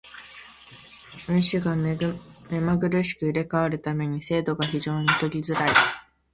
[1.29, 1.95] 運手が目
[2.59, 5.69] まぐるしく入れ替わる為に精度が非常に取りづらい。